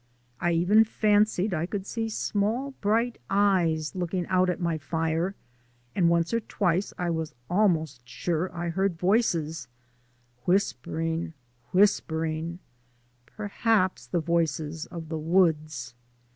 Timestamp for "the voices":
14.07-14.87